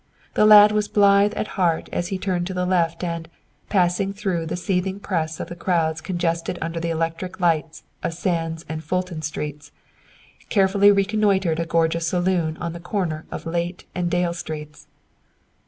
The 0.33 0.47
lad 0.47 0.71
was 0.71 0.87
blithe 0.87 1.35
at 1.35 1.49
heart 1.61 1.87
as 1.93 2.07
he 2.07 2.17
turned 2.17 2.47
to 2.47 2.55
the 2.55 2.65
left 2.65 3.03
and, 3.03 3.29
passing 3.69 4.13
through 4.13 4.47
the 4.47 4.55
seething 4.57 4.99
press 4.99 5.39
of 5.39 5.47
the 5.47 5.55
crowds 5.55 6.01
congested 6.01 6.57
under 6.59 6.79
the 6.79 6.89
electric 6.89 7.39
lights 7.39 7.83
of 8.01 8.15
Sands 8.15 8.65
and 8.67 8.83
Fulton 8.83 9.21
Streets, 9.21 9.71
carefully 10.49 10.91
reconnoitered 10.91 11.59
a 11.59 11.67
gorgeous 11.67 12.07
saloon 12.07 12.57
on 12.57 12.73
the 12.73 12.79
corner 12.79 13.27
of 13.29 13.43
Layte 13.45 13.83
and 13.93 14.09
Dale 14.09 14.33
Streets. 14.33 14.87